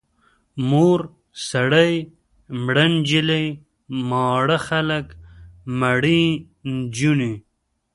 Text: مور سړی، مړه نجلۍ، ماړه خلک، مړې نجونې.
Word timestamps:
مور 0.69 0.99
سړی، 1.49 1.93
مړه 2.63 2.85
نجلۍ، 2.93 3.45
ماړه 4.09 4.57
خلک، 4.67 5.05
مړې 5.79 6.21
نجونې. 6.75 7.33